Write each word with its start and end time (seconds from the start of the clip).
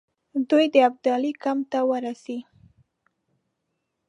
دوی 0.49 0.65
د 0.73 0.75
ابدالي 0.89 1.31
کمپ 1.43 1.63
ته 1.71 1.79
ورسي. 1.89 2.37